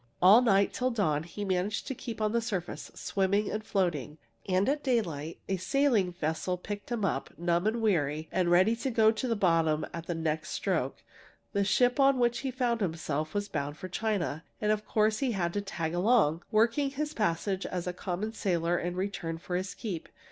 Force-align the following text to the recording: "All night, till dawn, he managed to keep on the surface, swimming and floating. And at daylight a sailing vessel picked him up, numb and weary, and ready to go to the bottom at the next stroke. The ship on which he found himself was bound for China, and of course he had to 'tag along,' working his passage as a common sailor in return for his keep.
"All 0.19 0.41
night, 0.41 0.73
till 0.73 0.89
dawn, 0.89 1.21
he 1.21 1.45
managed 1.45 1.85
to 1.85 1.93
keep 1.93 2.19
on 2.21 2.31
the 2.31 2.41
surface, 2.41 2.89
swimming 2.95 3.51
and 3.51 3.63
floating. 3.63 4.17
And 4.49 4.67
at 4.67 4.81
daylight 4.83 5.37
a 5.47 5.57
sailing 5.57 6.11
vessel 6.13 6.57
picked 6.57 6.91
him 6.91 7.05
up, 7.05 7.29
numb 7.37 7.67
and 7.67 7.83
weary, 7.83 8.27
and 8.31 8.49
ready 8.49 8.75
to 8.77 8.89
go 8.89 9.11
to 9.11 9.27
the 9.27 9.35
bottom 9.35 9.85
at 9.93 10.07
the 10.07 10.15
next 10.15 10.49
stroke. 10.53 11.03
The 11.53 11.63
ship 11.63 11.99
on 11.99 12.17
which 12.17 12.39
he 12.39 12.49
found 12.49 12.81
himself 12.81 13.35
was 13.35 13.47
bound 13.47 13.77
for 13.77 13.87
China, 13.89 14.43
and 14.59 14.71
of 14.71 14.87
course 14.87 15.19
he 15.19 15.33
had 15.33 15.53
to 15.53 15.61
'tag 15.61 15.93
along,' 15.93 16.41
working 16.49 16.89
his 16.89 17.13
passage 17.13 17.67
as 17.67 17.85
a 17.85 17.93
common 17.93 18.33
sailor 18.33 18.79
in 18.79 18.95
return 18.95 19.37
for 19.37 19.55
his 19.55 19.75
keep. 19.75 20.09